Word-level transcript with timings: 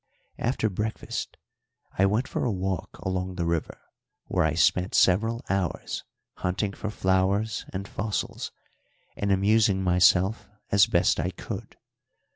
After 0.39 0.67
breakfast 0.67 1.37
I 1.99 2.07
went 2.07 2.27
for 2.27 2.43
a 2.43 2.51
walk 2.51 2.97
along 3.03 3.35
the 3.35 3.45
river, 3.45 3.79
where 4.25 4.43
I 4.43 4.55
spent 4.55 4.95
several 4.95 5.45
hours 5.47 6.03
hunting 6.37 6.73
for 6.73 6.89
flowers 6.89 7.65
and 7.71 7.87
fossils, 7.87 8.51
and 9.15 9.31
amusing 9.31 9.83
myself 9.83 10.49
as 10.71 10.87
best 10.87 11.19
I 11.19 11.29
could. 11.29 11.77